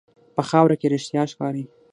په 0.35 0.41
خاوره 0.49 0.75
کې 0.81 0.87
رښتیا 0.93 1.23
ښکاري. 1.31 1.63